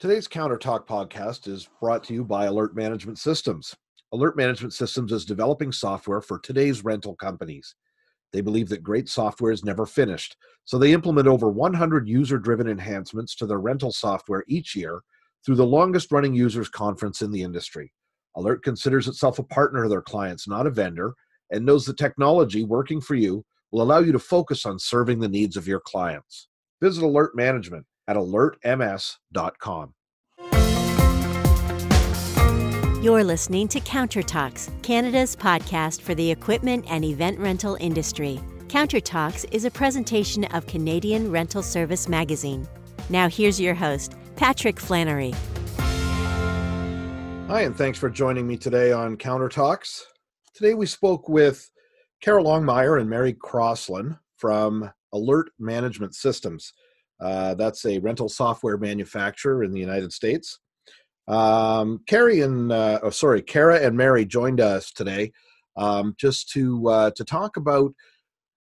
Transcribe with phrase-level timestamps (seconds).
[0.00, 3.76] Today's Counter Talk podcast is brought to you by Alert Management Systems.
[4.14, 7.74] Alert Management Systems is developing software for today's rental companies.
[8.32, 12.66] They believe that great software is never finished, so they implement over 100 user driven
[12.66, 15.02] enhancements to their rental software each year
[15.44, 17.92] through the longest running users conference in the industry.
[18.36, 21.12] Alert considers itself a partner of their clients, not a vendor,
[21.50, 25.28] and knows the technology working for you will allow you to focus on serving the
[25.28, 26.48] needs of your clients.
[26.80, 29.94] Visit Alert Management at alertms.com.
[33.02, 38.40] You're listening to Counter Talks, Canada's podcast for the equipment and event rental industry.
[38.68, 42.68] Counter Talks is a presentation of Canadian Rental Service Magazine.
[43.08, 45.32] Now, here's your host, Patrick Flannery.
[47.48, 50.04] Hi, and thanks for joining me today on Counter Talks.
[50.52, 51.70] Today we spoke with
[52.20, 56.72] Kara Longmire and Mary Crosland from Alert Management Systems.
[57.20, 60.58] Uh, that's a rental software manufacturer in the United States.
[61.28, 65.32] Um, Carrie and uh, oh, sorry, Kara and Mary joined us today
[65.76, 67.92] um, just to uh, to talk about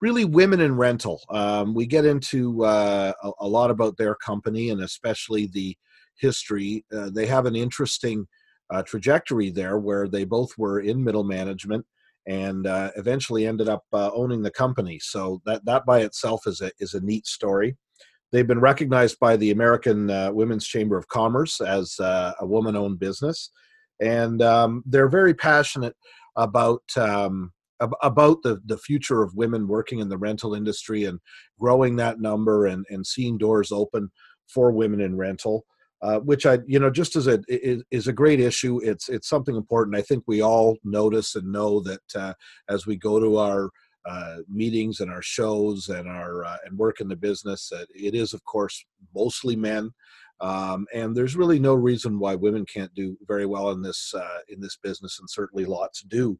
[0.01, 1.23] really women in rental.
[1.31, 5.77] Um, we get into uh, a, a, lot about their company and especially the
[6.19, 6.85] history.
[6.95, 8.27] Uh, they have an interesting
[8.71, 11.87] uh, trajectory there where they both were in middle management
[12.27, 14.99] and eventually ended up owning the company.
[14.99, 17.77] So that that by itself is a is a neat story.
[18.37, 22.77] They've been recognized by the American uh, Women's Chamber of Commerce as uh, a woman
[22.77, 23.51] owned business.
[23.99, 25.97] And um, they're very passionate
[26.37, 26.83] about.
[26.99, 27.53] Um,
[28.03, 31.21] about the, the future of women working in the rental industry and
[31.61, 34.11] growing that number and, and seeing doors open
[34.49, 35.67] for women in rental.
[36.01, 38.81] Uh, which I, you know, just as a is, a great issue.
[38.83, 39.97] It's it's something important.
[39.97, 42.35] I think we all notice and know that uh,
[42.69, 43.71] as we go to our
[44.09, 47.73] uh, meetings and our shows and our uh, and work in the business.
[47.73, 49.91] Uh, it is, of course, mostly men,
[50.41, 54.39] um, and there's really no reason why women can't do very well in this uh,
[54.49, 56.39] in this business, and certainly lots do.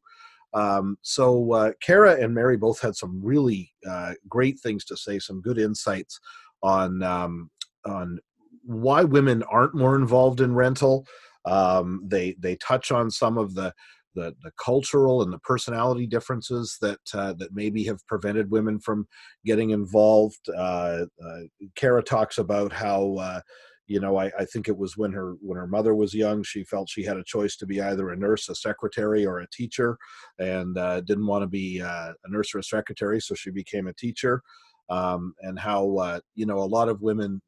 [0.53, 5.19] Um, so uh, Kara and Mary both had some really uh, great things to say,
[5.19, 6.19] some good insights
[6.63, 7.49] on um,
[7.85, 8.19] on
[8.63, 11.05] why women aren't more involved in rental.
[11.45, 13.73] Um, they they touch on some of the
[14.17, 19.07] the, the cultural and the personality differences that uh, that maybe have prevented women from
[19.45, 20.39] getting involved.
[20.49, 21.39] Uh, uh,
[21.75, 23.41] Kara talks about how uh,
[23.85, 26.63] you know I, I, think it was when her when her mother was young she
[26.63, 29.97] felt she had a choice to be either a nurse a secretary or a teacher
[30.39, 33.87] and uh, didn't want to be uh, a nurse or a secretary so she became
[33.87, 34.41] a teacher
[34.89, 37.41] um, and how uh, you know a lot of women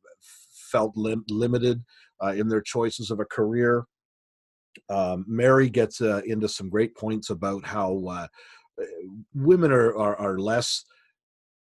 [0.72, 1.84] felt lim- limited
[2.24, 3.86] uh, in their choices of a career
[4.90, 8.28] um, Mary gets uh, into some great points about how uh,
[8.81, 8.85] eh,
[9.34, 10.84] women are, are, are less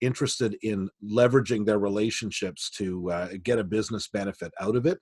[0.01, 4.99] interested in leveraging their relationships to uh, get a business benefit out of it.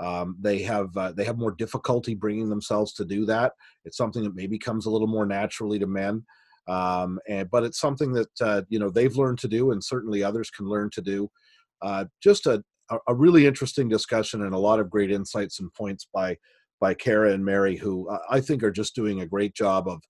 [0.00, 3.52] Um, they have uh, they have more difficulty bringing themselves to do that.
[3.84, 6.24] It's something that maybe comes a little more naturally to men,
[6.68, 10.24] um, and but it's something that uh, you know they've learned to do, and certainly
[10.24, 11.30] others can learn to do.
[11.82, 12.64] Uh, just a
[13.06, 16.36] a really interesting discussion and a lot of great insights and points by
[16.80, 20.02] by Kara and Mary, who I think are just doing a great job of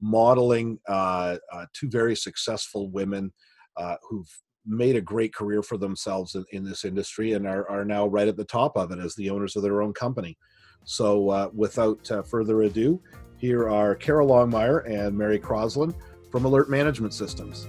[0.00, 3.32] modeling uh, uh, two very successful women
[3.76, 4.28] uh, who've
[4.66, 8.28] made a great career for themselves in, in, this industry and are, are now right
[8.28, 10.36] at the top of it as the owners of their own company.
[10.84, 13.00] So, uh, without uh, further ado,
[13.36, 15.94] here are Kara Longmire and Mary Crosland
[16.30, 17.66] from Alert Management Systems.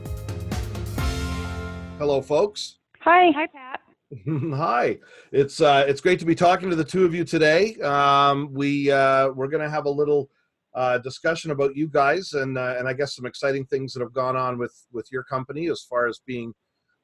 [1.97, 2.79] Hello, folks.
[3.01, 3.31] Hi.
[3.31, 3.68] Hi, Pat.
[4.55, 4.97] Hi,
[5.31, 7.75] it's uh, it's great to be talking to the two of you today.
[7.75, 10.31] Um, we uh, we're going to have a little
[10.73, 14.13] uh, discussion about you guys and uh, and I guess some exciting things that have
[14.13, 16.55] gone on with with your company as far as being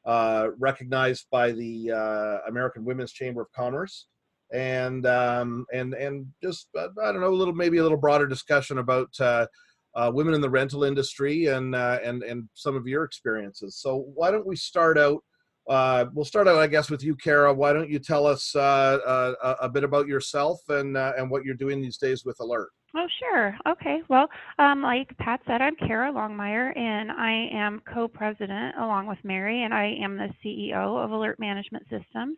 [0.06, 4.08] uh, recognized by the uh, American Women's Chamber of Commerce
[4.52, 8.80] and um, and and just I don't know a little maybe a little broader discussion
[8.80, 9.14] about
[10.12, 13.78] women in the rental industry and and and some of your experiences.
[13.78, 15.24] So why don't we start out?
[15.68, 17.54] Uh, we'll start out, I guess, with you, Kara.
[17.54, 21.44] Why don't you tell us uh, uh, a bit about yourself and uh, and what
[21.44, 22.70] you're doing these days with Alert?
[22.96, 23.58] Oh, sure.
[23.68, 24.02] Okay.
[24.08, 24.30] Well,
[24.60, 29.74] um, like Pat said, I'm Kara Longmire, and I am co-president along with Mary, and
[29.74, 32.38] I am the CEO of Alert Management Systems.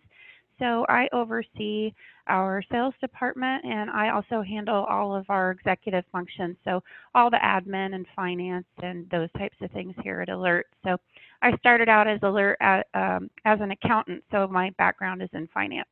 [0.60, 1.94] So I oversee
[2.28, 6.58] our sales department, and I also handle all of our executive functions.
[6.66, 6.82] So
[7.14, 10.66] all the admin and finance and those types of things here at Alert.
[10.84, 10.98] So
[11.42, 15.48] I started out as alert at, um, as an accountant, so my background is in
[15.54, 15.90] finance.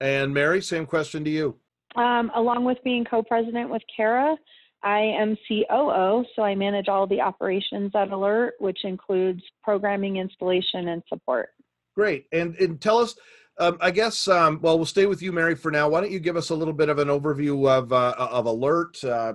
[0.00, 1.56] And Mary, same question to you.
[1.96, 4.36] Um, along with being co-president with Kara,
[4.82, 10.88] I am COO, so I manage all the operations at Alert, which includes programming, installation,
[10.88, 11.50] and support.
[11.94, 12.26] Great.
[12.32, 13.14] And, and tell us
[13.58, 15.88] um, I guess, um, well, we'll stay with you, Mary, for now.
[15.88, 19.02] Why don't you give us a little bit of an overview of, uh, of Alert?
[19.02, 19.34] Uh,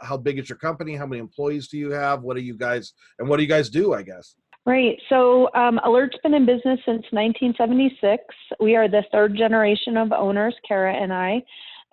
[0.00, 0.96] how big is your company?
[0.96, 2.22] How many employees do you have?
[2.22, 4.36] What do you guys, and what do you guys do, I guess?
[4.68, 5.00] Right.
[5.08, 8.22] So um, Alert's been in business since 1976.
[8.60, 11.42] We are the third generation of owners, Kara and I,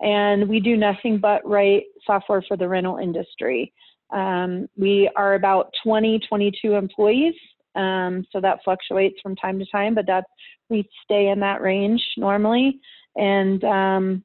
[0.00, 3.72] and we do nothing but write software for the rental industry.
[4.12, 7.32] Um, we are about 20, 22 employees.
[7.76, 10.26] Um, so that fluctuates from time to time, but that's
[10.68, 12.78] we stay in that range normally,
[13.16, 14.22] and um,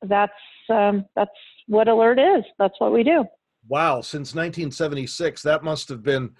[0.00, 0.32] that's
[0.70, 1.30] um, that's
[1.66, 2.44] what Alert is.
[2.58, 3.26] That's what we do.
[3.68, 4.00] Wow!
[4.00, 6.36] Since 1976, that must have been.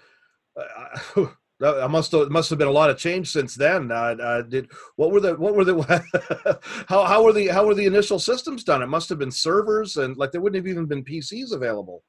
[1.15, 1.25] Uh,
[1.71, 3.91] that must have must have been a lot of change since then.
[3.91, 7.75] Uh, uh, did what were the what were the how how were the how were
[7.75, 8.81] the initial systems done?
[8.81, 12.03] It must have been servers and like there wouldn't have even been PCs available.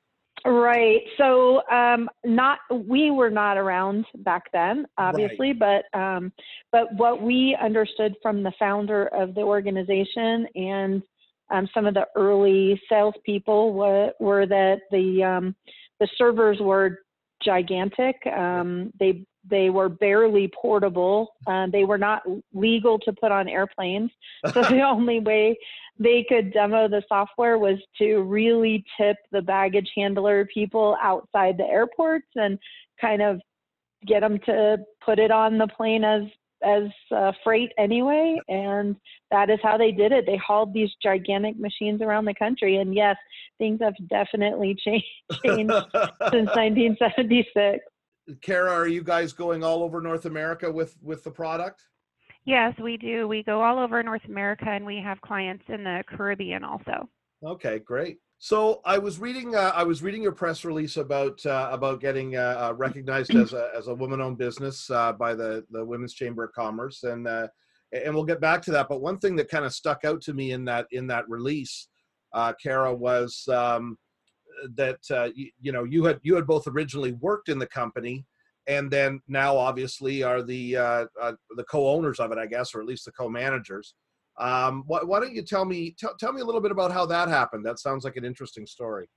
[0.45, 1.01] Right.
[1.17, 5.83] So, um, not we were not around back then, obviously, right.
[5.93, 6.33] but um,
[6.71, 11.03] but what we understood from the founder of the organization and
[11.51, 15.57] um, some of the early salespeople were, were that the um,
[16.01, 16.99] the servers were
[17.43, 18.17] gigantic.
[18.27, 21.35] Um, they they were barely portable.
[21.47, 24.11] Uh, they were not legal to put on airplanes.
[24.53, 25.59] So the only way
[25.99, 31.65] they could demo the software was to really tip the baggage handler people outside the
[31.65, 32.59] airports and
[33.01, 33.41] kind of
[34.07, 36.23] get them to put it on the plane as
[36.63, 38.97] as uh, freight anyway and
[39.31, 42.95] that is how they did it they hauled these gigantic machines around the country and
[42.95, 43.17] yes
[43.59, 45.05] things have definitely changed,
[45.45, 45.73] changed
[46.31, 47.85] since 1976
[48.41, 51.83] Kara, are you guys going all over North America with with the product?
[52.45, 53.27] Yes, we do.
[53.27, 57.09] We go all over North America, and we have clients in the Caribbean also.
[57.45, 58.19] Okay, great.
[58.39, 62.37] So I was reading uh, I was reading your press release about uh, about getting
[62.37, 66.45] uh, uh recognized as a as a woman-owned business uh, by the the Women's Chamber
[66.45, 67.49] of Commerce, and uh,
[67.93, 68.89] and we'll get back to that.
[68.89, 71.89] But one thing that kind of stuck out to me in that in that release,
[72.63, 73.97] Kara, was um,
[74.75, 78.25] that uh, you, you, know you had you had both originally worked in the company
[78.67, 82.81] and then now obviously are the uh, uh, the co-owners of it i guess or
[82.81, 83.95] at least the co-managers
[84.37, 87.07] um, why, why, don't you tell me t- tell me a little bit about how
[87.07, 89.09] that happened that sounds like an interesting story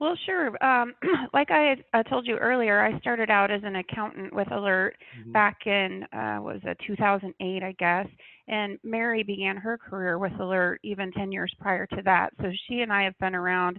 [0.00, 0.64] well, sure.
[0.64, 0.94] Um,
[1.34, 4.96] like I, had, I told you earlier, I started out as an accountant with Alert
[5.18, 5.32] mm-hmm.
[5.32, 8.06] back in uh, was a 2008, I guess.
[8.46, 12.32] And Mary began her career with Alert even 10 years prior to that.
[12.40, 13.78] So she and I have been around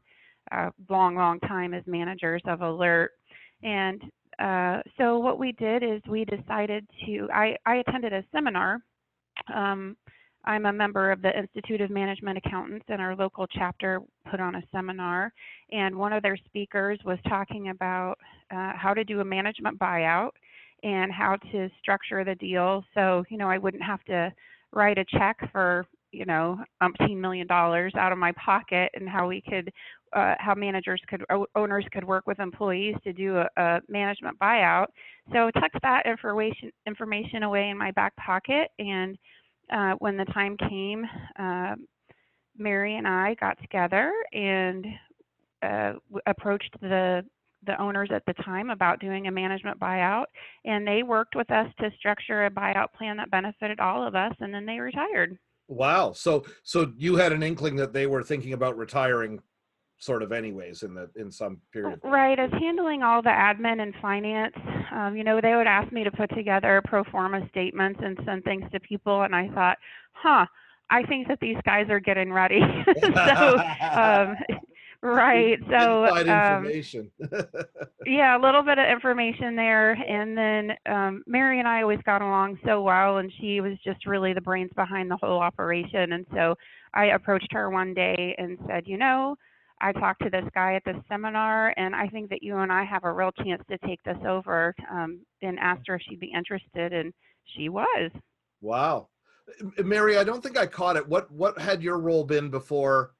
[0.52, 3.12] a long, long time as managers of Alert.
[3.64, 4.02] And
[4.40, 8.80] uh, so what we did is we decided to, I, I attended a seminar.
[9.54, 9.98] Um,
[10.46, 14.00] I'm a member of the Institute of Management Accountants, and our local chapter
[14.32, 15.34] put on a seminar.
[15.72, 18.16] And one of their speakers was talking about
[18.52, 20.32] uh, how to do a management buyout
[20.84, 24.32] and how to structure the deal so, you know, I wouldn't have to
[24.72, 29.28] write a check for you know umpteen million dollars out of my pocket and how
[29.28, 29.72] we could
[30.14, 31.24] uh, how managers could
[31.56, 34.88] owners could work with employees to do a, a management buyout
[35.32, 39.18] so tucked that information information away in my back pocket and
[39.72, 41.06] uh, when the time came
[41.38, 41.76] uh,
[42.58, 44.86] mary and i got together and
[45.62, 45.94] uh,
[46.26, 47.24] approached the
[47.66, 50.26] the owners at the time about doing a management buyout
[50.64, 54.34] and they worked with us to structure a buyout plan that benefited all of us
[54.40, 55.38] and then they retired
[55.70, 56.14] Wow.
[56.14, 59.40] So so you had an inkling that they were thinking about retiring
[60.00, 63.94] sort of anyways in the in some period right as handling all the admin and
[64.02, 64.56] finance
[64.94, 68.44] um, you know they would ask me to put together pro forma statements and send
[68.44, 69.78] things to people and i thought
[70.14, 70.46] huh
[70.90, 72.62] i think that these guys are getting ready.
[73.02, 73.58] So
[73.92, 74.36] um,
[75.02, 76.66] right so um,
[78.06, 82.22] yeah a little bit of information there and then um, mary and i always got
[82.22, 86.26] along so well and she was just really the brains behind the whole operation and
[86.34, 86.56] so
[86.94, 89.36] i approached her one day and said you know
[89.82, 92.84] i talked to this guy at this seminar and i think that you and i
[92.84, 96.32] have a real chance to take this over um, and asked her if she'd be
[96.36, 97.14] interested and
[97.56, 98.12] she was.
[98.62, 99.10] Wow.
[99.84, 101.08] Mary i don't think i caught it.
[101.08, 103.12] What what had your role been before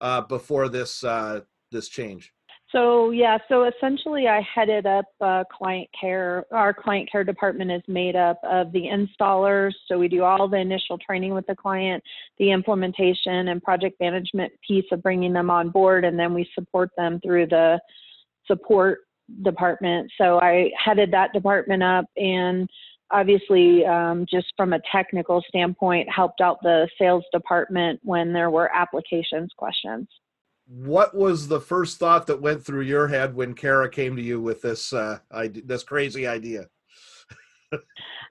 [0.00, 1.40] uh, before this uh,
[1.70, 2.33] this change?
[2.74, 6.44] So yeah, so essentially I headed up uh, client care.
[6.50, 9.70] Our client care department is made up of the installers.
[9.86, 12.02] So we do all the initial training with the client,
[12.38, 16.90] the implementation and project management piece of bringing them on board, and then we support
[16.96, 17.78] them through the
[18.48, 19.02] support
[19.42, 20.10] department.
[20.18, 22.68] So I headed that department up and
[23.12, 28.74] obviously um, just from a technical standpoint helped out the sales department when there were
[28.74, 30.08] applications questions
[30.66, 34.40] what was the first thought that went through your head when kara came to you
[34.40, 36.68] with this uh, idea, this crazy idea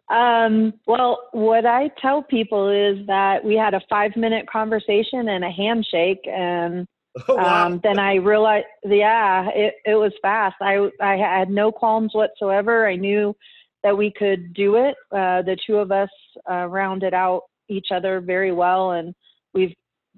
[0.09, 5.43] Um, well, what I tell people is that we had a five minute conversation and
[5.43, 6.87] a handshake, and
[7.27, 7.67] oh, wow.
[7.67, 10.55] um, then I realized, yeah, it, it was fast.
[10.61, 12.87] I, I had no qualms whatsoever.
[12.87, 13.35] I knew
[13.83, 14.95] that we could do it.
[15.11, 16.09] Uh, the two of us
[16.49, 19.15] uh, rounded out each other very well, and
[19.53, 19.73] we've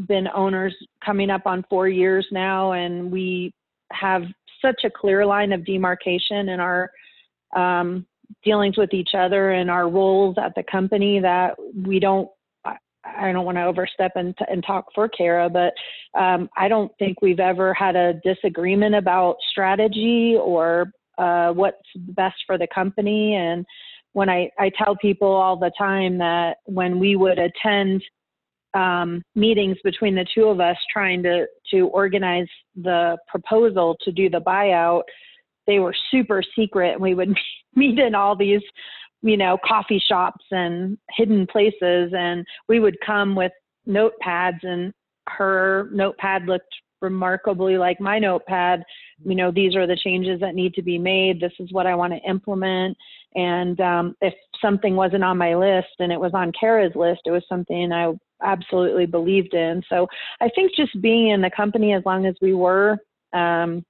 [0.08, 3.54] been owners coming up on four years now, and we
[3.92, 4.24] have
[4.62, 6.92] such a clear line of demarcation in our
[7.56, 8.06] um,
[8.44, 12.30] dealings with each other and our roles at the company that we don't
[13.06, 15.74] I don't want to overstep and, and talk for Kara, but
[16.20, 22.38] um, I don't think we've ever had a disagreement about strategy or uh, what's best
[22.46, 23.36] for the company.
[23.36, 23.66] And
[24.14, 28.04] when I, I tell people all the time that when we would attend
[28.76, 34.30] um, meetings between the two of us trying to, to organize the proposal to do
[34.30, 35.04] the buyout,
[35.66, 36.94] they were super secret.
[36.94, 37.36] And we would
[37.76, 38.62] meet in all these
[39.22, 43.52] you know coffee shops and hidden places and we would come with
[43.88, 44.94] notepads and
[45.28, 48.84] her notepad looked remarkably like my notepad.
[49.24, 51.40] You know these are the changes that need to be made.
[51.40, 52.98] This is what i want to implement.
[53.36, 57.32] And um, if something wasn't on my list and it was on kara's list it
[57.32, 58.12] was something i
[58.44, 59.82] absolutely believed in.
[59.90, 60.08] So
[60.42, 62.98] i think just being in the company as long as we were
[63.34, 63.84] um,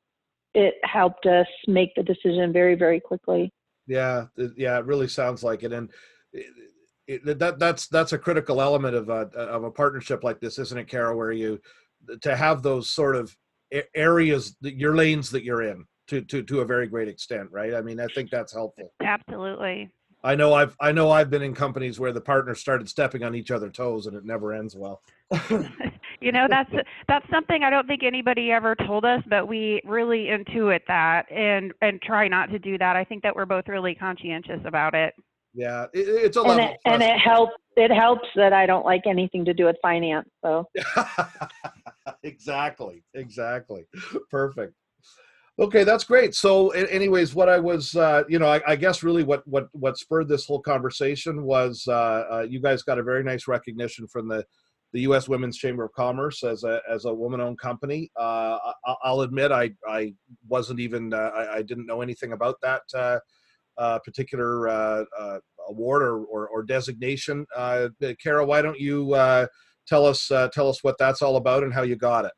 [0.54, 3.52] it helped us make the decision very very quickly.
[3.88, 4.26] Yeah
[4.56, 5.74] yeah it really sounds like it.
[5.74, 5.90] And
[6.34, 6.46] it,
[7.08, 10.78] it, that that's that's a critical element of a of a partnership like this isn't
[10.78, 11.60] it Kara where you
[12.22, 13.36] to have those sort of
[13.96, 17.74] areas your lanes that you're in to to to a very great extent right?
[17.74, 18.94] I mean i think that's helpful.
[19.04, 19.92] Absolutely
[20.26, 23.36] I know I've I know I've been in companies where the partners started stepping on
[23.36, 25.04] each other's toes and it never ends well.
[26.20, 26.72] you know that's
[27.08, 31.72] that's something I don't think anybody ever told us, but we really intuit that and
[31.82, 32.96] and try not to do that.
[32.96, 35.14] I think that we're both really conscientious about it.
[35.54, 37.54] Yeah, it, it's a and it, and it helps.
[37.78, 40.28] It helps that I don't like anything to do with finance.
[40.44, 40.68] So
[42.24, 43.86] exactly, exactly,
[44.32, 44.74] perfect.
[45.58, 46.36] Okay, that's great.
[46.36, 49.98] So, anyways, what I was, uh, you know, I, I, guess really what what what
[49.98, 54.28] spurred this whole conversation was uh, uh, you guys got a very nice recognition from
[54.28, 54.46] the
[54.92, 55.30] the U.S.
[55.30, 58.12] Women's Chamber of Commerce as a as a woman-owned company.
[58.20, 58.58] Uh,
[59.06, 60.14] I, will admit, I I
[60.50, 62.82] wasn't even uh, I, I, didn't know anything about that
[63.78, 65.06] uh, particular
[65.70, 67.46] award or, or, or designation.
[68.22, 69.16] Kara, why don't you
[69.88, 72.34] tell us tell us what that's all about and how you got it?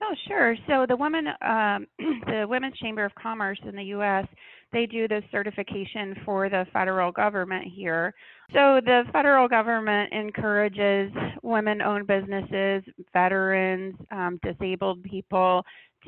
[0.00, 0.56] Oh, sure.
[0.68, 1.86] So the women, um,
[2.26, 4.26] the Women's Chamber of Commerce in the U.S.,
[4.72, 8.14] they do the certification for the federal government here.
[8.52, 11.10] So the federal government encourages
[11.42, 15.64] women-owned businesses, veterans, um, disabled people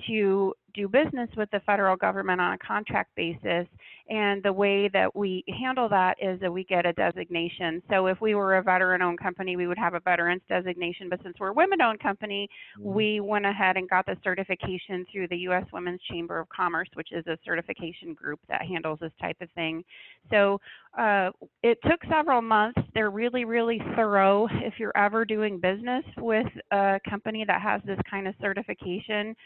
[0.07, 3.67] to do business with the federal government on a contract basis.
[4.09, 7.83] And the way that we handle that is that we get a designation.
[7.89, 11.09] So if we were a veteran owned company, we would have a veterans designation.
[11.09, 12.93] But since we're a women owned company, mm-hmm.
[12.93, 15.65] we went ahead and got the certification through the U.S.
[15.73, 19.85] Women's Chamber of Commerce, which is a certification group that handles this type of thing.
[20.31, 20.61] So
[20.99, 21.31] uh,
[21.63, 22.81] it took several months.
[22.95, 24.49] They're really, really thorough.
[24.51, 29.37] If you're ever doing business with a company that has this kind of certification,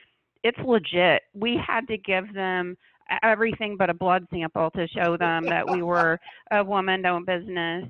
[0.45, 1.23] it's legit.
[1.33, 2.77] We had to give them
[3.23, 6.21] everything but a blood sample to show them that we were
[6.53, 7.87] a woman-owned business.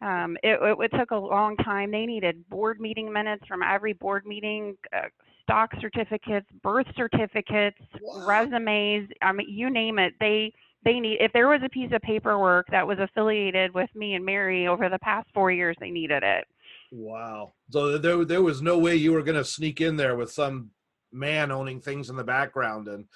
[0.00, 1.92] Um, it, it, it, took a long time.
[1.92, 5.02] They needed board meeting minutes from every board meeting, uh,
[5.44, 8.26] stock certificates, birth certificates, wow.
[8.26, 9.08] resumes.
[9.22, 10.14] I mean, you name it.
[10.18, 10.52] They
[10.84, 11.18] they need.
[11.20, 14.88] If there was a piece of paperwork that was affiliated with me and Mary over
[14.88, 16.48] the past four years, they needed it.
[16.90, 17.52] Wow.
[17.70, 20.70] So there there was no way you were going to sneak in there with some
[21.12, 23.06] man owning things in the background and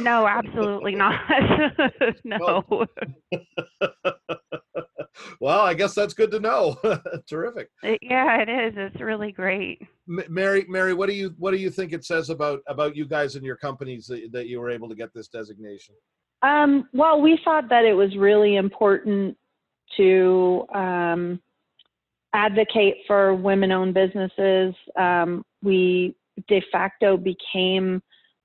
[0.00, 1.20] no absolutely not.
[2.24, 2.86] No.
[5.40, 6.78] Well i guess that's good to know.
[7.28, 7.68] Terrific.
[7.82, 8.74] Yeah it is.
[8.76, 9.82] It's really great.
[10.06, 13.36] Mary mary what do you what do you think it says about about you guys
[13.36, 15.94] and your companies that, that you were able to get this designation?
[16.42, 19.36] Um, well we thought that it was really important
[19.96, 21.40] to um,
[22.32, 24.74] advocate for women owned businesses.
[24.96, 26.16] Um, we
[26.48, 28.02] de facto became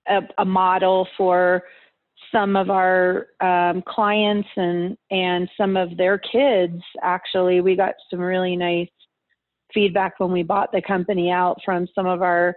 [0.07, 1.63] a, a model for
[2.31, 6.81] some of our um, clients and and some of their kids.
[7.01, 8.89] Actually, we got some really nice
[9.73, 12.55] feedback when we bought the company out from some of our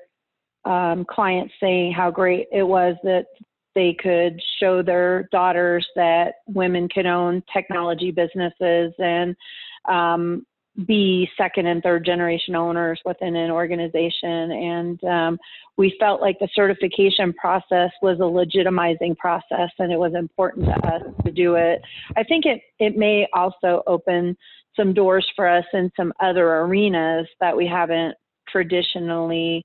[0.65, 3.27] um, clients saying how great it was that
[3.75, 9.37] they could show their daughters that women can own technology businesses and
[9.89, 10.45] um,
[10.87, 14.53] be second and third generation owners within an organization.
[14.53, 15.39] And um,
[15.77, 20.87] we felt like the certification process was a legitimizing process and it was important to
[20.87, 21.83] us to do it.
[22.17, 24.37] I think it, it may also open
[24.77, 28.15] some doors for us in some other arenas that we haven't
[28.49, 29.65] traditionally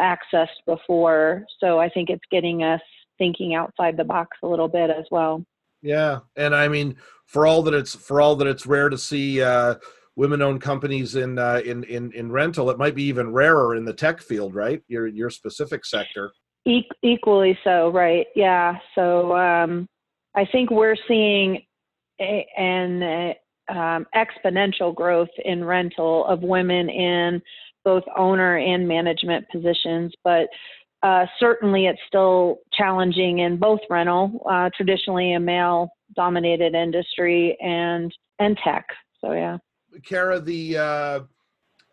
[0.00, 1.44] accessed before.
[1.60, 2.80] So I think it's getting us
[3.18, 5.44] thinking outside the box a little bit as well.
[5.82, 9.42] Yeah, and I mean, for all that it's for all that it's rare to see
[9.42, 9.76] uh,
[10.18, 13.94] women-owned companies in, uh, in in in rental, it might be even rarer in the
[13.94, 14.82] tech field, right?
[14.88, 16.32] Your your specific sector.
[16.66, 18.26] E- equally so, right?
[18.34, 18.78] Yeah.
[18.96, 19.86] So um,
[20.34, 21.62] I think we're seeing
[22.20, 23.34] a, an
[23.68, 27.40] um, exponential growth in rental of women in
[27.84, 30.48] both owner and management positions, but
[31.04, 38.12] uh, certainly it's still challenging in both rental, uh, traditionally a male dominated industry, and
[38.40, 38.84] and tech.
[39.20, 39.58] So yeah.
[40.04, 41.20] Kara, the uh,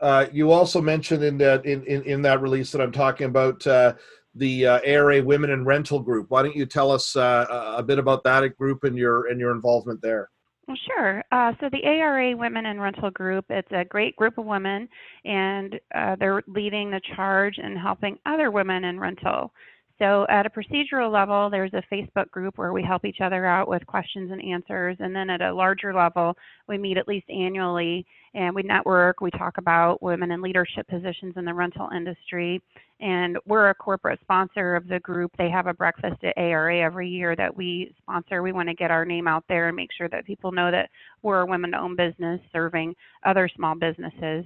[0.01, 3.65] uh, you also mentioned in that in, in, in that release that I'm talking about
[3.65, 3.93] uh,
[4.35, 6.29] the uh, ARA Women in Rental Group.
[6.29, 9.51] Why don't you tell us uh, a bit about that group and your and your
[9.51, 10.29] involvement there?
[10.67, 11.23] Well, sure.
[11.31, 14.89] Uh, so the ARA Women in Rental Group, it's a great group of women,
[15.23, 19.53] and uh, they're leading the charge and helping other women in rental.
[19.97, 23.69] So at a procedural level, there's a Facebook group where we help each other out
[23.69, 24.97] with questions and answers.
[24.99, 26.35] And then at a larger level,
[26.67, 29.21] we meet at least annually and we network.
[29.21, 32.61] We talk about women in leadership positions in the rental industry.
[32.99, 35.31] And we're a corporate sponsor of the group.
[35.37, 38.41] They have a breakfast at ARA every year that we sponsor.
[38.41, 40.89] We want to get our name out there and make sure that people know that
[41.21, 44.45] we're a women owned business serving other small businesses.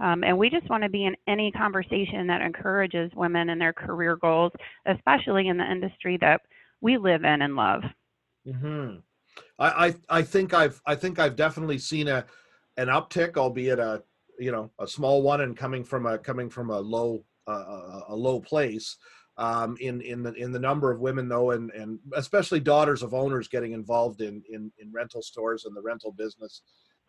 [0.00, 3.72] Um, and we just want to be in any conversation that encourages women in their
[3.72, 4.52] career goals,
[4.86, 6.40] especially in the industry that
[6.80, 7.82] we live in and love.
[8.46, 8.96] Mm-hmm.
[9.58, 12.24] I, I, I think I've I think I've definitely seen a
[12.76, 14.02] an uptick, albeit a
[14.38, 18.16] you know a small one, and coming from a coming from a low uh, a
[18.16, 18.96] low place
[19.36, 23.14] um, in in the in the number of women though, and and especially daughters of
[23.14, 26.62] owners getting involved in in, in rental stores and the rental business.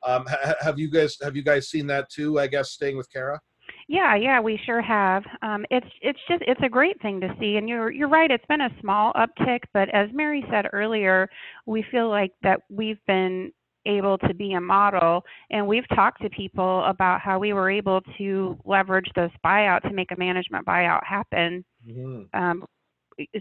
[0.04, 2.40] Um, ha- have you guys have you guys seen that too?
[2.40, 3.40] I guess staying with Kara.
[3.88, 5.24] Yeah, yeah, we sure have.
[5.42, 8.32] Um, it's it's just it's a great thing to see, and you're you're right.
[8.32, 11.30] It's been a small uptick, but as Mary said earlier,
[11.66, 13.52] we feel like that we've been
[13.86, 18.02] able to be a model, and we've talked to people about how we were able
[18.18, 21.64] to leverage those buyout to make a management buyout happen.
[21.88, 22.40] Mm-hmm.
[22.40, 22.66] Um,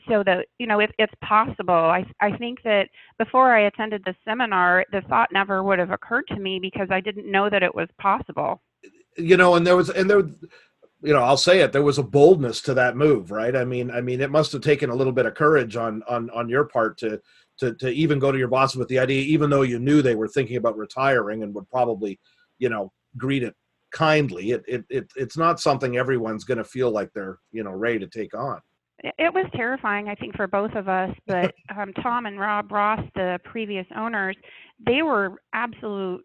[0.09, 1.75] so that you know if it's possible.
[1.75, 6.27] I i think that before i attended the seminar the thought never would have occurred
[6.29, 8.63] to me because i didn't know that it was possible.
[9.17, 10.21] You know and there was and there
[11.03, 13.55] you know i'll say it there was a boldness to that move right?
[13.55, 16.31] I mean i mean it must have taken a little bit of courage on on
[16.31, 17.21] on your part to
[17.59, 20.15] to to even go to your boss with the idea even though you knew they
[20.15, 22.19] were thinking about retiring and would probably
[22.59, 23.55] you know greet it
[23.93, 24.51] kindly.
[24.51, 28.01] It it, it it's not something everyone's going to feel like they're you know ready
[28.01, 28.61] to take on
[29.19, 31.11] it was terrifying, I think, for both of us.
[31.27, 34.37] But um, Tom and Rob Ross, the previous owners,
[34.85, 36.25] they were absolute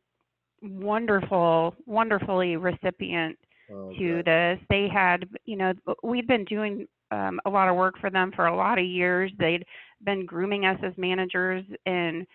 [0.62, 3.38] wonderful, wonderfully recipient
[3.72, 4.60] oh, to this.
[4.70, 8.48] They had, you know, we'd been doing um, a lot of work for them for
[8.48, 9.32] a lot of years.
[9.40, 9.66] They'd
[10.04, 12.26] been grooming us as managers and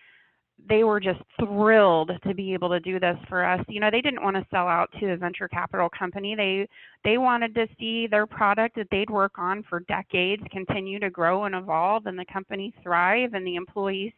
[0.67, 3.63] they were just thrilled to be able to do this for us.
[3.67, 6.35] You know, they didn't want to sell out to a venture capital company.
[6.35, 6.67] They
[7.03, 11.45] they wanted to see their product that they'd work on for decades continue to grow
[11.45, 14.13] and evolve, and the company thrive, and the employees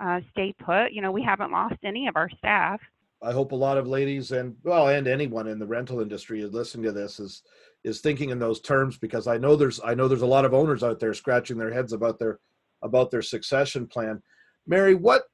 [0.00, 0.92] uh, stay put.
[0.92, 2.80] You know, we haven't lost any of our staff.
[3.22, 6.52] I hope a lot of ladies and well, and anyone in the rental industry is
[6.52, 7.42] listening to this is
[7.84, 10.54] is thinking in those terms because I know there's I know there's a lot of
[10.54, 12.38] owners out there scratching their heads about their
[12.82, 14.22] about their succession plan.
[14.66, 15.24] Mary, what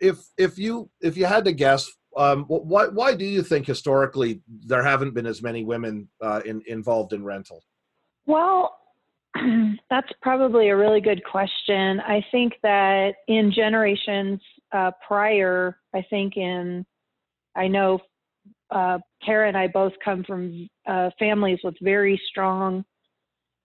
[0.00, 4.42] if if you if you had to guess, um, why why do you think historically
[4.66, 7.62] there haven't been as many women uh, in, involved in rental?
[8.26, 8.76] Well,
[9.90, 12.00] that's probably a really good question.
[12.00, 14.40] I think that in generations
[14.72, 16.84] uh, prior, I think in
[17.56, 18.00] I know
[18.70, 22.84] uh, Kara and I both come from uh, families with very strong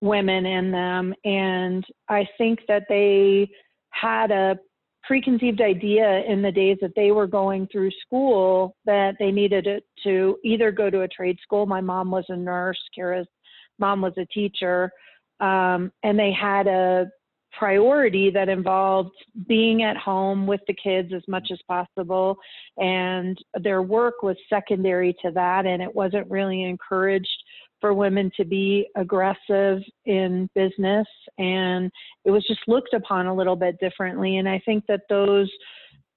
[0.00, 3.50] women in them, and I think that they
[3.90, 4.58] had a
[5.04, 9.84] preconceived idea in the days that they were going through school that they needed it
[10.04, 11.66] to either go to a trade school.
[11.66, 13.26] My mom was a nurse, Kara's
[13.78, 14.90] mom was a teacher,
[15.40, 17.06] um, and they had a
[17.58, 19.10] priority that involved
[19.48, 22.36] being at home with the kids as much as possible.
[22.76, 27.28] And their work was secondary to that, and it wasn't really encouraged
[27.80, 31.06] for women to be aggressive in business.
[31.38, 31.90] And
[32.24, 34.38] it was just looked upon a little bit differently.
[34.38, 35.50] And i think that those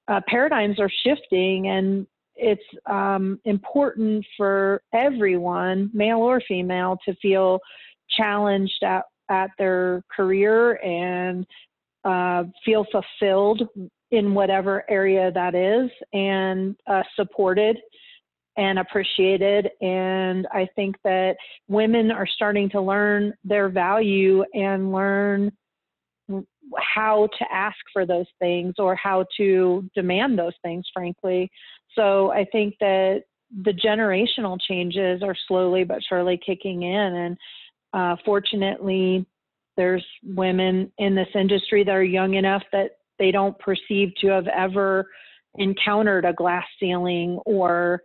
[0.08, 7.60] uh, paradigms are shifting and it's um, important for everyone, male or female, to feel
[8.10, 11.46] challenged at, at their career and
[12.04, 13.62] uh, feel fulfilled
[14.12, 17.78] in whatever area that is and uh, supported
[18.58, 19.70] and appreciated.
[19.82, 21.36] And I think that
[21.68, 25.52] women are starting to learn their value and learn
[26.78, 31.50] how to ask for those things or how to demand those things, frankly.
[31.96, 33.24] So I think that
[33.64, 36.94] the generational changes are slowly but surely kicking in.
[37.16, 37.38] And
[37.94, 39.26] uh, fortunately,
[39.78, 44.48] there's women in this industry that are young enough that they don't perceive to have
[44.48, 45.08] ever
[45.56, 48.02] encountered a glass ceiling or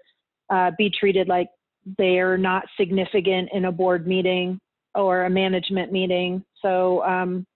[0.51, 1.49] uh, be treated like
[1.97, 4.59] they're not significant in a board meeting
[4.95, 6.45] or a management meeting.
[6.63, 7.47] So um,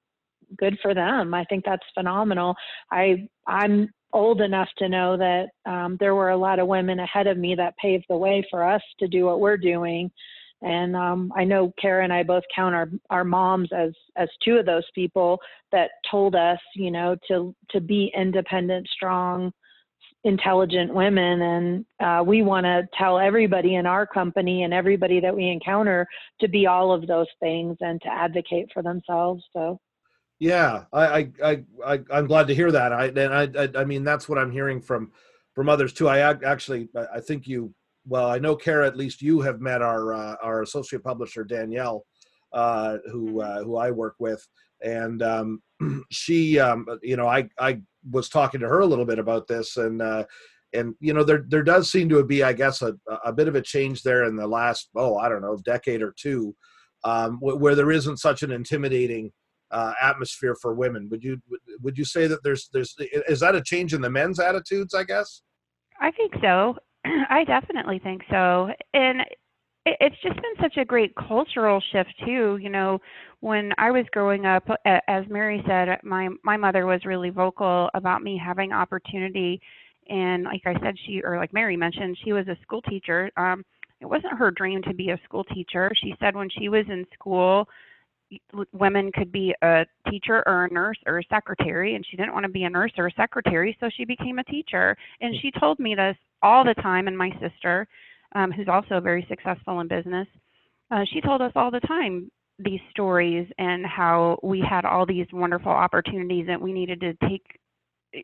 [0.56, 1.34] good for them.
[1.34, 2.54] I think that's phenomenal.
[2.90, 7.26] I I'm old enough to know that um, there were a lot of women ahead
[7.26, 10.10] of me that paved the way for us to do what we're doing.
[10.60, 14.56] And um, I know Kara and I both count our, our moms as as two
[14.56, 15.40] of those people
[15.72, 19.52] that told us, you know, to to be independent, strong,
[20.24, 21.42] intelligent women.
[21.42, 26.06] And uh, we want to tell everybody in our company and everybody that we encounter
[26.40, 29.42] to be all of those things and to advocate for themselves.
[29.52, 29.80] So
[30.38, 32.92] yeah, I, I, I, I'm glad to hear that.
[32.92, 35.12] I, and I, I, I mean, that's what I'm hearing from,
[35.54, 36.08] from others too.
[36.08, 37.74] I actually, I think you,
[38.06, 42.04] well, I know Kara, at least you have met our, uh, our associate publisher, Danielle,
[42.52, 44.44] uh, who, uh, who I work with.
[44.82, 45.62] And um,
[46.10, 49.76] she, um, you know, I, I was talking to her a little bit about this
[49.76, 50.24] and, uh,
[50.74, 53.54] and you know there there does seem to be I guess a, a bit of
[53.54, 56.56] a change there in the last oh I don't know decade or two
[57.04, 59.32] um, where there isn't such an intimidating
[59.70, 61.08] uh, atmosphere for women.
[61.10, 61.40] Would you
[61.80, 62.94] would you say that there's there's
[63.28, 64.94] is that a change in the men's attitudes?
[64.94, 65.42] I guess.
[66.00, 66.76] I think so.
[67.04, 69.22] I definitely think so, and
[69.84, 72.58] it's just been such a great cultural shift too.
[72.60, 73.00] You know,
[73.40, 78.22] when I was growing up, as Mary said, my my mother was really vocal about
[78.22, 79.60] me having opportunity,
[80.08, 83.30] and like I said, she or like Mary mentioned, she was a school teacher.
[83.36, 83.64] Um,
[84.00, 85.90] it wasn't her dream to be a school teacher.
[86.02, 87.68] She said when she was in school,
[88.72, 92.44] women could be a teacher or a nurse or a secretary and she didn't want
[92.44, 95.78] to be a nurse or a secretary so she became a teacher and she told
[95.78, 97.86] me this all the time and my sister
[98.34, 100.26] um, who's also very successful in business
[100.90, 105.26] uh, she told us all the time these stories and how we had all these
[105.32, 107.44] wonderful opportunities and we needed to take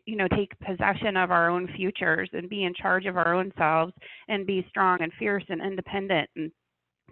[0.05, 3.51] you know take possession of our own futures and be in charge of our own
[3.57, 3.93] selves
[4.27, 6.51] and be strong and fierce and independent and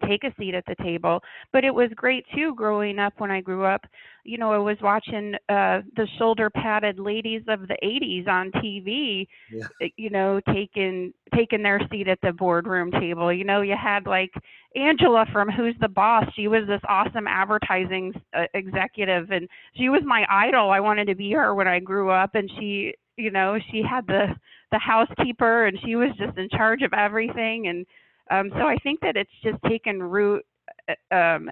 [0.08, 1.22] take a seat at the table.
[1.52, 3.86] But it was great too growing up when I grew up.
[4.24, 9.28] You know, I was watching uh the shoulder padded ladies of the 80s on TV,
[9.52, 9.66] yeah.
[9.82, 13.32] Eh, you know, taking taking their seat at the boardroom table.
[13.32, 14.32] You know, you had like
[14.76, 16.26] Angela from Who's the Boss.
[16.36, 20.70] She was this awesome advertising uh, executive and she was my idol.
[20.70, 24.06] I wanted to be her when I grew up and she, you know, she had
[24.08, 24.36] the
[24.72, 27.86] the housekeeper and she was just in charge of everything and
[28.30, 30.46] um, so I think that it's just taken root,
[30.90, 31.50] uh, um,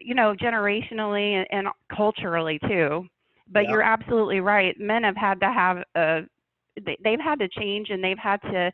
[0.00, 3.06] you know, generationally and, and culturally too.
[3.48, 3.70] But yeah.
[3.70, 4.78] you're absolutely right.
[4.78, 6.20] Men have had to have a,
[6.84, 8.72] they, they've had to change and they've had to,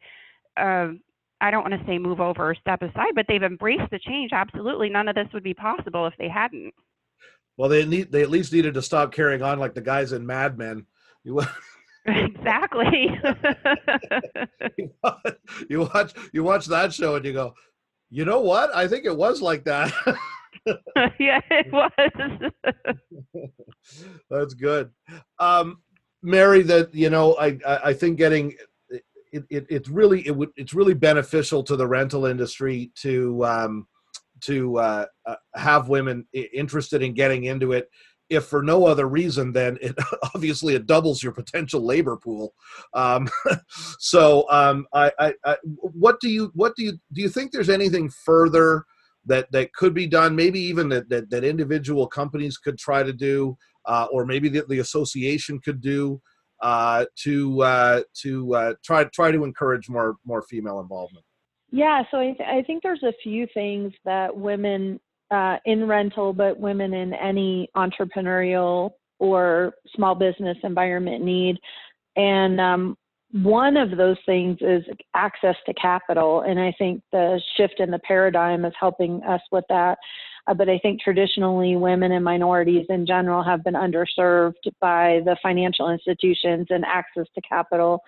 [0.57, 0.93] uh,
[1.41, 4.31] I don't want to say move over or step aside, but they've embraced the change.
[4.33, 6.73] Absolutely, none of this would be possible if they hadn't.
[7.57, 10.25] Well, they need they at least needed to stop carrying on like the guys in
[10.25, 10.87] Mad Men.
[11.25, 11.35] You
[12.07, 13.19] exactly.
[15.69, 17.55] you watch you watch that show and you go,
[18.11, 18.75] you know what?
[18.75, 19.93] I think it was like that.
[21.19, 21.91] yeah, it was.
[24.31, 24.91] That's good.
[25.39, 25.83] Um,
[26.23, 28.55] Mary, that you know, I I think getting
[29.33, 33.87] it, it it's really it would it's really beneficial to the rental industry to um,
[34.43, 37.89] to uh, uh, have women interested in getting into it
[38.33, 39.95] if for no other reason than it
[40.35, 42.55] obviously it doubles your potential labor pool.
[42.95, 43.29] Um,
[43.99, 47.71] so, um, I, I, I, what do you what do you do you think there's
[47.71, 48.85] anything further
[49.27, 50.35] that that could be done?
[50.35, 54.65] Maybe even that that, that individual companies could try to do, uh, or maybe the,
[54.69, 56.21] the association could do.
[56.61, 61.25] Uh, to uh, to uh, try try to encourage more more female involvement.
[61.73, 65.01] Yeah, so I, th- I think there's a few things that women
[65.33, 71.57] uh, in rental, but women in any entrepreneurial or small business environment need.
[72.17, 72.97] And um,
[73.33, 74.83] one of those things is
[75.15, 76.43] access to capital.
[76.43, 79.97] And I think the shift in the paradigm is helping us with that.
[80.47, 85.37] Uh, but I think traditionally, women and minorities in general have been underserved by the
[85.43, 88.03] financial institutions and access to capital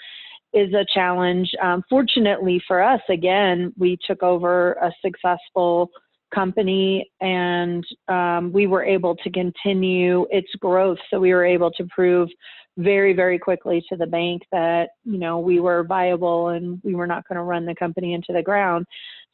[0.53, 1.51] is a challenge.
[1.63, 5.91] Um, fortunately for us, again, we took over a successful
[6.35, 10.99] company and um, we were able to continue its growth.
[11.11, 12.29] So we were able to prove
[12.77, 17.07] very, very quickly to the bank that, you know, we were viable and we were
[17.07, 18.87] not going to run the company into the ground.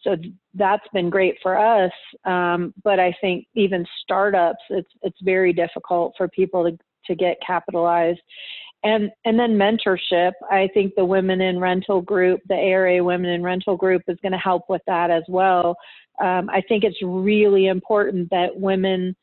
[0.03, 0.17] So
[0.55, 1.93] that's been great for us.
[2.25, 7.37] Um, but I think even startups, it's, it's very difficult for people to, to get
[7.47, 8.21] capitalized
[8.83, 13.43] and and then mentorship i think the women in rental group the ara women in
[13.43, 15.77] rental group is going to help with that as well
[16.21, 19.15] um, i think it's really important that women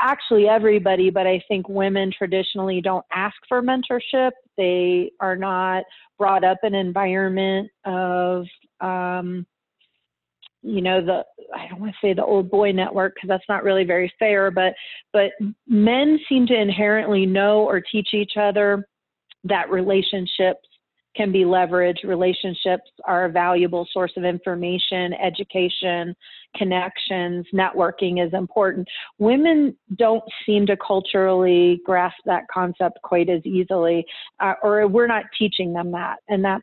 [0.00, 4.30] actually everybody but i think women traditionally don't ask for mentorship.
[4.56, 5.84] They are not
[6.18, 8.46] brought up in an environment of
[8.80, 9.46] um,
[10.62, 13.64] you know the I don't want to say the old boy network because that's not
[13.64, 14.74] really very fair, but
[15.12, 15.30] but
[15.68, 18.86] men seem to inherently know or teach each other
[19.44, 20.66] that relationships
[21.16, 22.04] can be leveraged.
[22.04, 26.14] Relationships are a valuable source of information, education,
[26.56, 28.86] connections, networking is important.
[29.18, 34.04] Women don't seem to culturally grasp that concept quite as easily,
[34.40, 36.60] uh, or we're not teaching them that, and that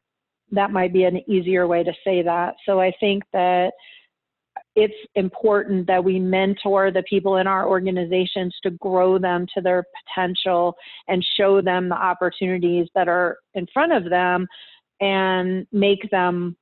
[0.51, 2.55] that might be an easier way to say that.
[2.65, 3.71] So I think that
[4.75, 9.83] it's important that we mentor the people in our organizations to grow them to their
[10.07, 10.75] potential
[11.07, 14.47] and show them the opportunities that are in front of them
[15.01, 16.55] and make them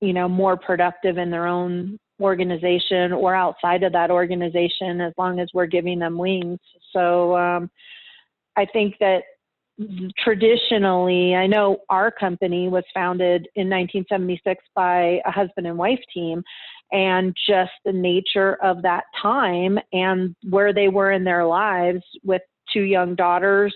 [0.00, 5.40] you know more productive in their own organization or outside of that organization as long
[5.40, 6.58] as we're giving them wings.
[6.92, 7.70] So um,
[8.56, 9.22] i think that
[10.18, 16.42] traditionally, I know our company was founded in 1976 by a husband and wife team,
[16.92, 22.42] and just the nature of that time and where they were in their lives with
[22.72, 23.74] two young daughters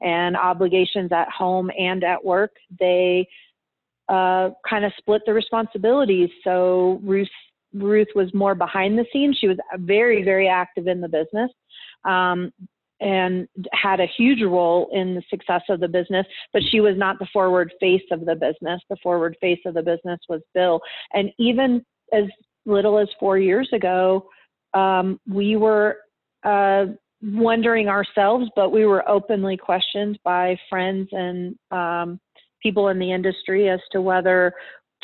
[0.00, 3.26] and obligations at home and at work, they
[4.08, 6.30] uh, kind of split the responsibilities.
[6.44, 7.28] So Ruth
[7.74, 9.36] Ruth was more behind the scenes.
[9.38, 11.50] She was very, very active in the business.
[12.04, 12.50] Um,
[13.00, 17.18] and had a huge role in the success of the business, but she was not
[17.18, 18.80] the forward face of the business.
[18.90, 20.80] The forward face of the business was Bill.
[21.12, 22.24] And even as
[22.68, 24.28] little as four years ago,
[24.74, 25.96] um, we were
[26.44, 26.86] uh,
[27.22, 32.20] wondering ourselves, but we were openly questioned by friends and um,
[32.62, 34.52] people in the industry as to whether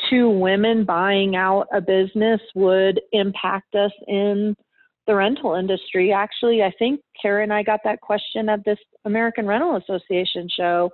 [0.09, 4.55] two women buying out a business would impact us in
[5.07, 6.11] the rental industry.
[6.11, 10.89] Actually, I think Kara and I got that question at this American Rental Association show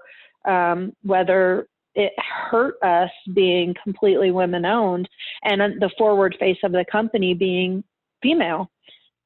[0.46, 5.10] um, whether it hurt us being completely women owned
[5.44, 7.84] and the forward face of the company being
[8.22, 8.70] female.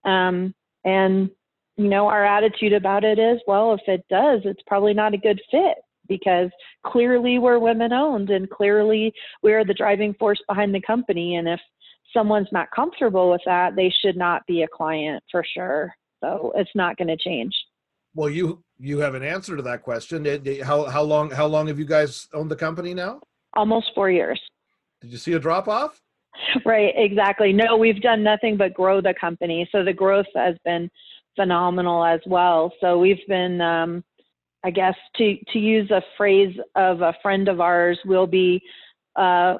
[0.04, 1.30] Um, and,
[1.78, 5.18] you know, our attitude about it is well, if it does, it's probably not a
[5.18, 6.50] good fit because
[6.86, 11.36] clearly we're women owned and clearly we're the driving force behind the company.
[11.36, 11.60] And if
[12.14, 15.94] someone's not comfortable with that, they should not be a client for sure.
[16.24, 17.54] So it's not going to change.
[18.16, 20.26] Well, you you have an answer to that question.
[20.64, 23.20] How how long how long have you guys owned the company now?
[23.56, 24.40] Almost four years.
[25.02, 26.02] Did you see a drop off?
[26.66, 27.54] Right, exactly.
[27.54, 29.68] No, we've done nothing but grow the company.
[29.72, 30.90] So the growth has been
[31.36, 32.74] phenomenal as well.
[32.82, 34.04] So we've been, um,
[34.64, 38.62] I guess, to to use a phrase of a friend of ours, we'll be
[39.16, 39.56] uh,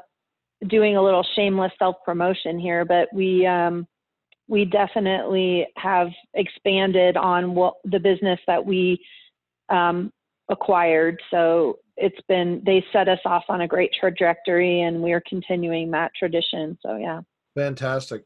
[0.68, 3.88] doing a little shameless self promotion here, but we um,
[4.48, 9.00] we definitely have expanded on what the business that we
[9.70, 10.12] um,
[10.50, 11.20] acquired.
[11.32, 15.92] So it's been they set us off on a great trajectory, and we are continuing
[15.92, 16.78] that tradition.
[16.82, 17.22] So yeah,
[17.56, 18.24] fantastic.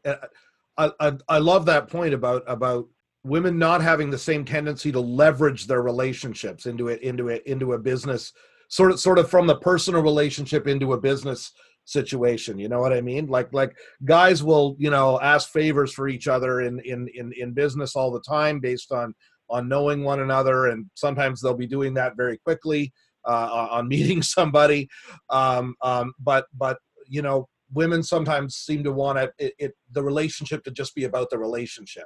[0.78, 2.88] I, I I love that point about about
[3.24, 7.74] women not having the same tendency to leverage their relationships into it into it into
[7.74, 8.34] a business
[8.70, 11.52] sort of sort of from the personal relationship into a business
[11.90, 13.28] situation you know what i mean?
[13.28, 13.76] Like like
[14.06, 18.12] guys will you know ask favors for each other in in in, in business all
[18.12, 19.14] the time based on
[19.50, 22.94] on knowing one another and sometimes they'll be doing that very quickly
[23.28, 24.88] uh, on meeting somebody.
[25.30, 30.64] Um, um, but but you know women sometimes seem to want it, it the relationship
[30.64, 32.06] to just be about the relationship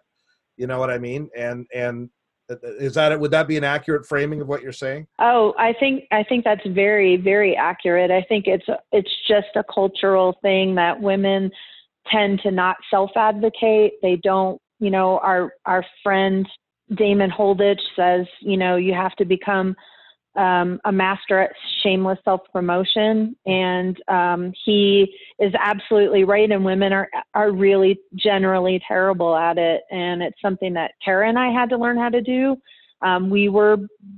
[0.57, 1.29] you know what i mean?
[1.35, 2.09] And and
[2.63, 5.07] is that would that be an accurate framing of what you're saying?
[5.19, 8.11] Oh i think i think that's very very accurate.
[8.11, 11.51] I think it's it's just a cultural thing that women
[12.11, 16.47] tend to not self advocate they don't you know our our friend
[16.95, 19.75] damon holditch says you know you have to become
[20.35, 21.51] um, a master at
[21.83, 26.49] shameless self promotion, and um, he is absolutely right.
[26.51, 31.37] And women are are really generally terrible at it, and it's something that Kara and
[31.37, 32.57] I had to learn how to do.
[33.01, 33.77] Um, we were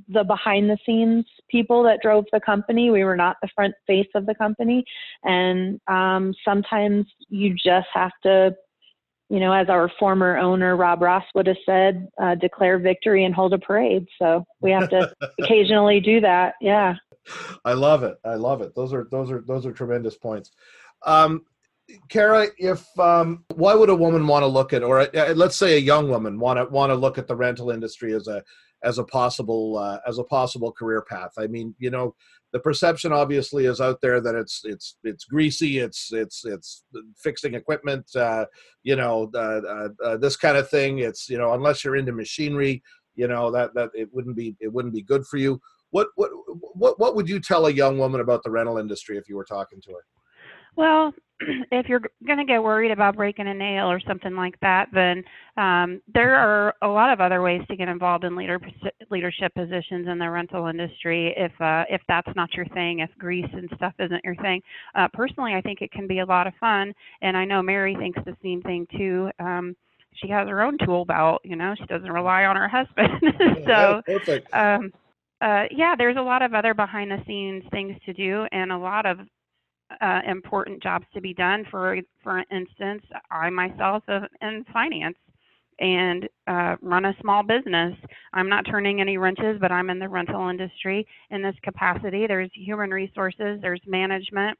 [0.10, 2.89] the behind the scenes people that drove the company.
[2.91, 4.84] We were not the front face of the company.
[5.23, 8.56] And um, sometimes you just have to,
[9.30, 13.34] you know, as our former owner, Rob Ross, would have said, uh, declare victory and
[13.34, 14.06] hold a parade.
[14.22, 16.54] So we have to occasionally do that.
[16.62, 16.96] Yeah.
[17.64, 18.18] I love it.
[18.24, 18.76] I love it.
[18.76, 20.52] Those are those are those are tremendous points.
[21.06, 21.42] Um,
[22.10, 25.76] Kara, if um, why would a woman want to look at, or uh, let's say
[25.76, 28.44] a young woman want to want to look at the rental industry as a
[28.86, 31.32] as a possible uh, as a possible career path?
[31.38, 32.15] I mean, you know,
[32.54, 36.86] the perception obviously is out there that it's it's it's greasy, it's it's it's
[37.17, 38.45] fixing equipment, uh,
[38.84, 41.00] you know, uh, uh, uh, this kind of thing.
[41.00, 42.82] It's you know, unless you're into machinery,
[43.15, 45.60] you know that that it wouldn't be it wouldn't be good for you.
[45.89, 46.32] What what
[46.74, 49.45] what what would you tell a young woman about the rental industry if you were
[49.45, 50.06] talking to her?
[50.78, 51.13] Well,
[51.71, 55.24] if you're going to get worried about breaking a nail or something like that, then
[55.58, 58.60] um, there are a lot of other ways to get involved in leader,
[59.10, 61.34] leadership positions in the rental industry.
[61.36, 64.62] If uh, if that's not your thing, if grease and stuff isn't your thing,
[64.95, 67.95] uh, personally, I think it can be a lot of fun, and I know Mary
[68.00, 69.30] thinks the same thing too.
[69.39, 69.76] Um,
[70.13, 71.76] she has her own tool belt, you know.
[71.78, 73.12] She doesn't rely on her husband.
[73.67, 74.54] so, perfect.
[74.54, 74.91] Um,
[75.41, 78.78] uh, yeah, there's a lot of other behind the scenes things to do and a
[78.78, 79.19] lot of
[80.02, 81.65] uh, important jobs to be done.
[81.69, 85.17] For for instance, I myself am in finance
[85.80, 87.93] and uh, run a small business.
[88.34, 92.28] I'm not turning any wrenches, but I'm in the rental industry in this capacity.
[92.28, 94.58] There's human resources, there's management,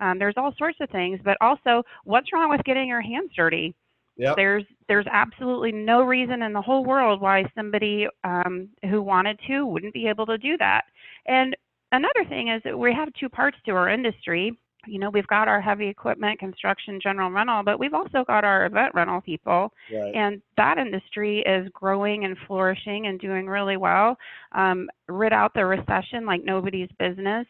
[0.00, 1.20] um, there's all sorts of things.
[1.24, 3.74] But also, what's wrong with getting your hands dirty?
[4.16, 4.36] Yep.
[4.36, 9.64] There's there's absolutely no reason in the whole world why somebody um, who wanted to
[9.64, 10.82] wouldn't be able to do that.
[11.26, 11.56] And
[11.92, 14.58] another thing is that we have two parts to our industry
[14.88, 18.66] you know, we've got our heavy equipment, construction, general rental, but we've also got our
[18.66, 19.72] event rental people.
[19.92, 20.14] Right.
[20.14, 24.16] And that industry is growing and flourishing and doing really well.
[24.52, 27.46] Um, rid out the recession like nobody's business.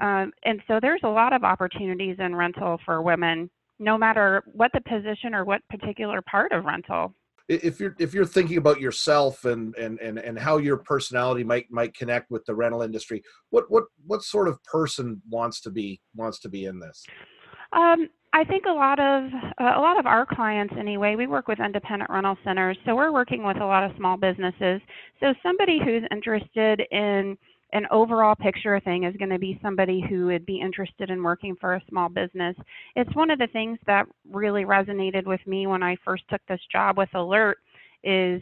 [0.00, 4.72] Um, and so there's a lot of opportunities in rental for women, no matter what
[4.72, 7.14] the position or what particular part of rental
[7.48, 11.70] if you're if you're thinking about yourself and and and, and how your personality might
[11.70, 16.00] might connect with the rental industry what what what sort of person wants to be
[16.14, 17.04] wants to be in this
[17.72, 19.30] um, I think a lot of
[19.60, 21.16] uh, a lot of our clients anyway.
[21.16, 24.80] We work with independent rental centers, so we're working with a lot of small businesses.
[25.20, 27.36] So somebody who's interested in
[27.74, 31.56] an overall picture thing is going to be somebody who would be interested in working
[31.60, 32.56] for a small business.
[32.94, 36.60] It's one of the things that really resonated with me when I first took this
[36.70, 37.58] job with Alert
[38.04, 38.40] is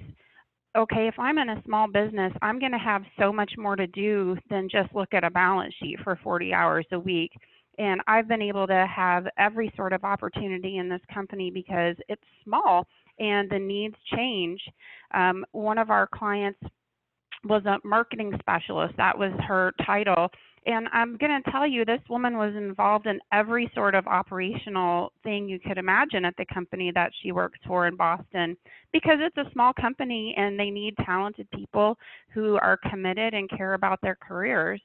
[0.76, 3.86] okay, if I'm in a small business, I'm going to have so much more to
[3.88, 7.32] do than just look at a balance sheet for 40 hours a week.
[7.78, 12.22] And I've been able to have every sort of opportunity in this company because it's
[12.44, 12.86] small
[13.18, 14.60] and the needs change.
[15.12, 16.60] Um, one of our clients
[17.44, 18.94] was a marketing specialist.
[18.96, 20.30] That was her title.
[20.64, 25.12] And I'm going to tell you, this woman was involved in every sort of operational
[25.24, 28.56] thing you could imagine at the company that she works for in Boston
[28.92, 31.98] because it's a small company and they need talented people
[32.32, 34.80] who are committed and care about their careers.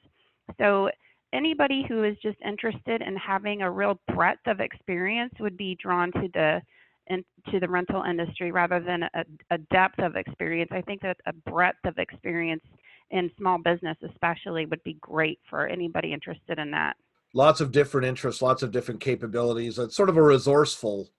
[0.58, 0.90] So,
[1.32, 6.10] anybody who is just interested in having a real breadth of experience would be drawn
[6.12, 6.62] to the
[7.08, 10.70] into the rental industry rather than a, a depth of experience.
[10.72, 12.62] I think that a breadth of experience
[13.10, 16.96] in small business, especially, would be great for anybody interested in that.
[17.34, 19.78] Lots of different interests, lots of different capabilities.
[19.78, 21.10] It's sort of a resourceful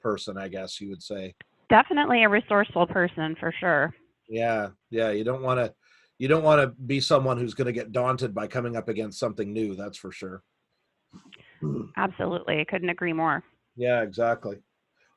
[0.00, 1.34] person, I guess you would say.
[1.68, 3.94] Definitely a resourceful person for sure.
[4.28, 5.10] Yeah, yeah.
[5.10, 5.74] You don't want to,
[6.18, 9.18] you don't want to be someone who's going to get daunted by coming up against
[9.18, 9.74] something new.
[9.74, 10.42] That's for sure.
[11.96, 13.42] Absolutely, I couldn't agree more.
[13.76, 14.58] Yeah, exactly.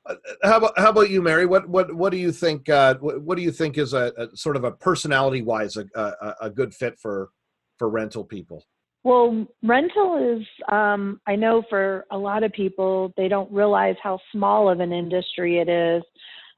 [0.05, 1.45] Uh, how about how about you, Mary?
[1.45, 2.69] What what what do you think?
[2.69, 6.35] Uh, what, do you think is a, a sort of a personality wise a, a,
[6.41, 7.29] a good fit for
[7.77, 8.65] for rental people?
[9.03, 14.19] Well, rental is, um, I know for a lot of people, they don't realize how
[14.31, 16.03] small of an industry it is.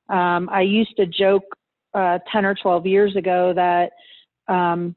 [0.10, 1.46] Um, I used to joke
[1.94, 3.92] uh, 10 or 12 years ago that
[4.54, 4.96] um,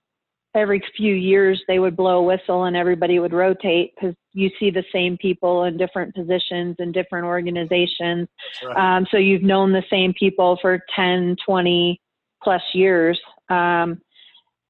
[0.57, 4.71] every few years they would blow a whistle and everybody would rotate because you see
[4.71, 8.29] the same people in different positions in different organizations.
[8.65, 8.97] Right.
[8.97, 12.01] Um, so you've known the same people for 10, 20
[12.43, 13.21] plus years.
[13.49, 14.01] Um,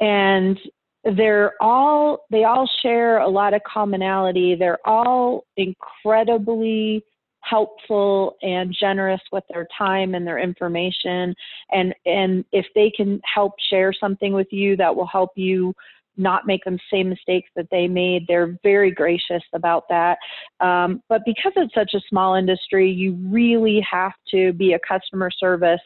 [0.01, 0.59] and
[1.05, 4.57] they're all, they all share a lot of commonality.
[4.57, 7.05] They're all incredibly
[7.49, 11.35] helpful and generous with their time and their information.
[11.73, 15.75] And and if they can help share something with you that will help you
[16.19, 20.17] not make the same mistakes that they made they're very gracious about that.
[20.61, 25.31] Um, but because it's such a small industry you really have to be a customer
[25.31, 25.81] service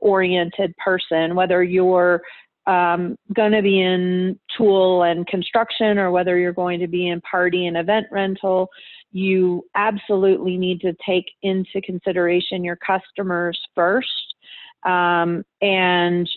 [0.00, 2.22] oriented person whether you're
[2.66, 7.20] um, going to be in tool and construction or whether you're going to be in
[7.20, 8.70] party and event rental,
[9.14, 14.34] you absolutely need to take into consideration your customers first.
[14.82, 16.28] Um, and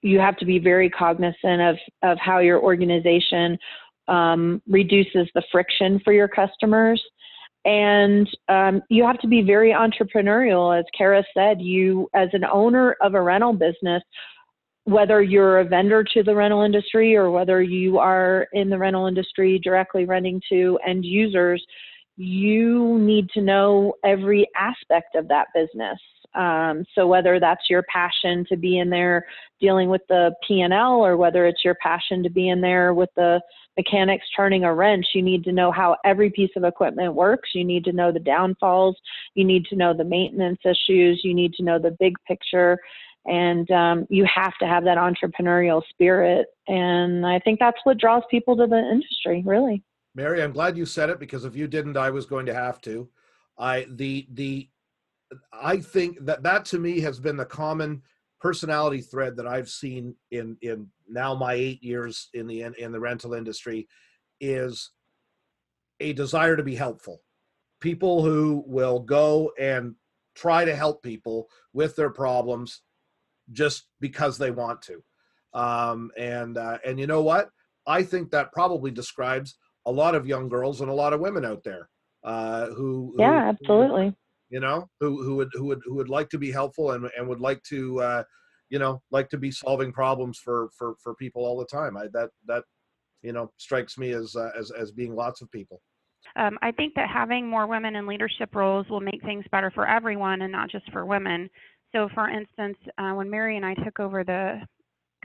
[0.00, 3.58] you have to be very cognizant of, of how your organization
[4.08, 7.02] um, reduces the friction for your customers.
[7.66, 10.78] And um, you have to be very entrepreneurial.
[10.78, 14.02] As Kara said, you, as an owner of a rental business,
[14.84, 19.06] whether you're a vendor to the rental industry or whether you are in the rental
[19.06, 21.62] industry directly renting to end users,
[22.16, 25.98] you need to know every aspect of that business.
[26.34, 29.26] Um, so whether that's your passion to be in there
[29.60, 33.40] dealing with the P&L or whether it's your passion to be in there with the
[33.76, 37.50] mechanics turning a wrench, you need to know how every piece of equipment works.
[37.54, 38.96] You need to know the downfalls.
[39.34, 41.20] You need to know the maintenance issues.
[41.22, 42.78] You need to know the big picture.
[43.26, 46.46] And um, you have to have that entrepreneurial spirit.
[46.68, 49.82] And I think that's what draws people to the industry, really.
[50.14, 52.80] Mary, I'm glad you said it because if you didn't, I was going to have
[52.82, 53.08] to.
[53.58, 54.68] I the the
[55.52, 58.02] I think that that to me has been the common
[58.40, 62.92] personality thread that I've seen in in now my eight years in the in, in
[62.92, 63.88] the rental industry
[64.40, 64.90] is
[66.00, 67.22] a desire to be helpful.
[67.80, 69.94] People who will go and
[70.34, 72.82] try to help people with their problems
[73.52, 75.02] just because they want to.
[75.52, 77.50] Um, and uh, and you know what?
[77.86, 79.56] I think that probably describes
[79.86, 81.88] a lot of young girls and a lot of women out there
[82.24, 84.14] uh, who, yeah, absolutely.
[84.50, 87.26] You know, who who would who would who would like to be helpful and and
[87.26, 88.24] would like to uh,
[88.68, 91.96] you know like to be solving problems for for for people all the time.
[91.96, 92.64] I that that
[93.22, 95.80] you know strikes me as uh, as as being lots of people.
[96.36, 99.88] Um, I think that having more women in leadership roles will make things better for
[99.88, 101.50] everyone and not just for women.
[101.92, 104.60] So, for instance, uh, when Mary and I took over the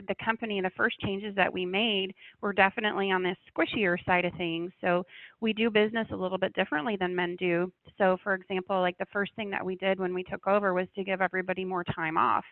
[0.08, 4.32] the company, the first changes that we made were definitely on the squishier side of
[4.34, 4.72] things.
[4.80, 5.04] So
[5.40, 7.72] we do business a little bit differently than men do.
[7.98, 10.86] So, for example, like the first thing that we did when we took over was
[10.96, 12.44] to give everybody more time off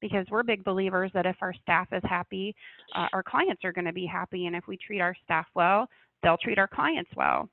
[0.00, 2.54] because we're big believers that if our staff is happy,
[2.94, 4.46] uh, our clients are going to be happy.
[4.46, 5.86] And if we treat our staff well,
[6.22, 7.48] they'll treat our clients well.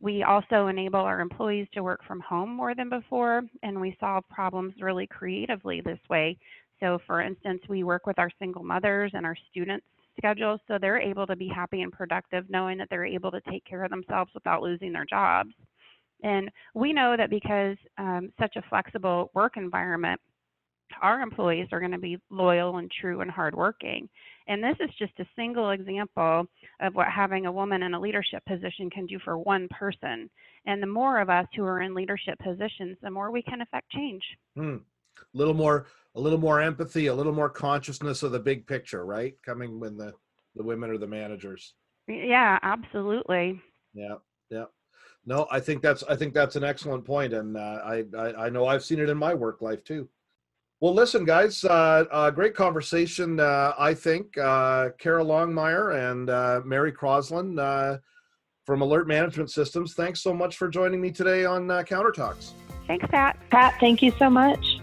[0.00, 4.24] We also enable our employees to work from home more than before, and we solve
[4.28, 6.36] problems really creatively this way.
[6.84, 9.86] So, for instance, we work with our single mothers and our students'
[10.18, 13.64] schedules so they're able to be happy and productive knowing that they're able to take
[13.64, 15.54] care of themselves without losing their jobs.
[16.22, 20.20] And we know that because um, such a flexible work environment,
[21.00, 24.06] our employees are going to be loyal and true and hardworking.
[24.46, 26.44] And this is just a single example
[26.80, 30.28] of what having a woman in a leadership position can do for one person.
[30.66, 33.90] And the more of us who are in leadership positions, the more we can affect
[33.90, 34.22] change.
[34.54, 34.76] Hmm.
[35.16, 35.86] A little more,
[36.16, 39.34] a little more empathy, a little more consciousness of the big picture, right?
[39.44, 40.12] Coming when the
[40.56, 41.74] the women are the managers.
[42.06, 43.60] Yeah, absolutely.
[43.92, 44.16] Yeah,
[44.50, 44.64] yeah.
[45.26, 48.48] No, I think that's I think that's an excellent point, and uh, I, I I
[48.50, 50.08] know I've seen it in my work life too.
[50.80, 53.40] Well, listen, guys, uh, uh, great conversation.
[53.40, 57.98] Uh, I think uh, Kara Longmire and uh, Mary Crosland uh,
[58.66, 59.94] from Alert Management Systems.
[59.94, 62.52] Thanks so much for joining me today on Counter Talks.
[62.86, 63.38] Thanks, Pat.
[63.50, 64.73] Pat, thank you so much.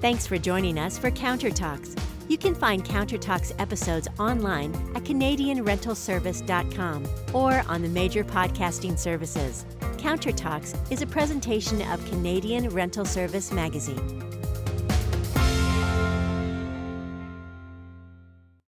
[0.00, 1.94] Thanks for joining us for Counter Talks.
[2.26, 9.66] You can find Counter Talks episodes online at CanadianRentalService.com or on the major podcasting services.
[9.98, 14.29] Counter Talks is a presentation of Canadian Rental Service Magazine.